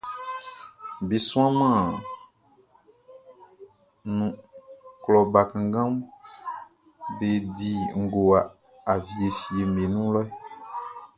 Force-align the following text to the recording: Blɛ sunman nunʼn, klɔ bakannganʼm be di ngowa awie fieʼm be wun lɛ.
Blɛ 1.07 1.17
sunman 1.27 1.77
nunʼn, 4.17 4.39
klɔ 5.03 5.19
bakannganʼm 5.33 5.95
be 7.17 7.29
di 7.55 7.71
ngowa 8.01 8.39
awie 8.91 9.27
fieʼm 9.39 9.69
be 9.75 9.83
wun 9.93 10.07
lɛ. 10.15 10.23